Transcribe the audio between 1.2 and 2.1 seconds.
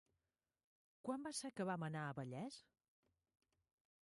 va ser que vam anar